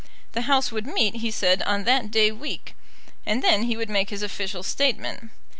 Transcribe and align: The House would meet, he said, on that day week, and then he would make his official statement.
The 0.31 0.41
House 0.49 0.71
would 0.71 0.87
meet, 0.87 1.17
he 1.17 1.29
said, 1.29 1.61
on 1.61 1.83
that 1.83 2.09
day 2.09 2.31
week, 2.31 2.73
and 3.23 3.43
then 3.43 3.65
he 3.65 3.77
would 3.77 3.87
make 3.87 4.09
his 4.09 4.23
official 4.23 4.63
statement. 4.63 5.29